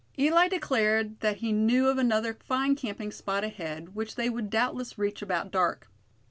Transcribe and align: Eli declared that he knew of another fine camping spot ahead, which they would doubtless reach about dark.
Eli 0.17 0.47
declared 0.47 1.19
that 1.19 1.37
he 1.37 1.51
knew 1.51 1.87
of 1.87 1.99
another 1.99 2.33
fine 2.33 2.75
camping 2.75 3.11
spot 3.11 3.43
ahead, 3.43 3.93
which 3.93 4.15
they 4.15 4.31
would 4.31 4.49
doubtless 4.49 4.97
reach 4.97 5.21
about 5.21 5.51
dark. 5.51 5.89